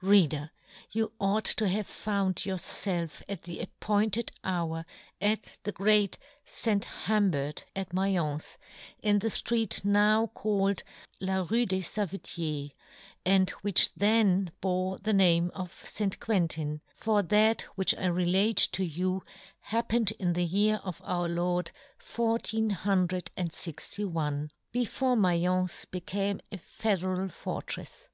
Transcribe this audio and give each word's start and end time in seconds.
Reader, 0.00 0.52
you 0.90 1.12
ought 1.20 1.44
to 1.44 1.68
have 1.68 1.86
found 1.86 2.46
yourfelf 2.46 3.22
at 3.28 3.42
the 3.42 3.60
appointed 3.60 4.32
hour 4.42 4.86
at 5.20 5.58
the 5.64 5.72
great 5.72 6.16
St. 6.46 6.82
Humbert 6.82 7.66
at 7.76 7.90
Maience, 7.90 8.56
in 9.02 9.18
the 9.18 9.28
ftreet 9.28 9.84
now 9.84 10.28
called 10.28 10.82
La 11.20 11.46
Rue 11.50 11.66
des 11.66 11.82
Save 11.82 12.22
tiers, 12.22 12.70
and 13.26 13.50
which 13.60 13.92
then 13.94 14.50
bore 14.62 14.96
the 14.96 15.12
name 15.12 15.50
of 15.54 15.74
St. 15.86 16.18
Quentin, 16.18 16.80
for 16.96 17.22
that 17.24 17.60
which 17.76 17.94
I 17.96 18.06
re 18.06 18.24
late 18.24 18.66
to 18.72 18.84
you 18.86 19.22
happened 19.60 20.12
in 20.12 20.32
the 20.32 20.46
year 20.46 20.80
of 20.82 21.02
our 21.04 21.28
Lord 21.28 21.70
fourteen 21.98 22.70
hundred 22.70 23.30
and 23.36 23.52
fixty 23.52 24.06
one, 24.06 24.52
before 24.72 25.16
Ma'fence 25.16 25.84
became 25.90 26.40
a 26.50 26.56
fe 26.56 26.96
deral 26.96 27.30
fortrefs. 27.30 28.08